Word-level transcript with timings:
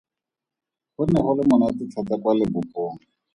Go 0.95 1.03
ne 1.09 1.19
go 1.25 1.31
le 1.37 1.43
monate 1.49 1.83
thata 1.93 2.15
kwa 2.21 2.31
lebopong. 2.39 2.95